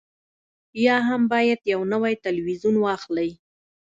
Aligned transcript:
یا 0.85 0.97
هم 1.07 1.21
باید 1.33 1.61
یو 1.73 1.81
نوی 1.93 2.13
تلویزیون 2.25 2.75
واخلئ 2.79 3.29